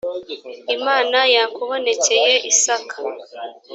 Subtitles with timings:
[0.71, 2.95] iimana yakubonekeye isaka